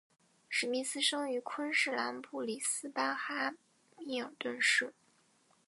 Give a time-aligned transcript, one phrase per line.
[0.49, 3.53] 史密斯生于昆士兰布里斯班哈
[3.97, 4.95] 密尔顿市。